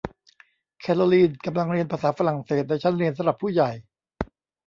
[0.79, 3.69] แคโรลีนกำลังเรียนภาษาฝรั่งเศสในชั้นเรียนสำหรับผู้ใหญ่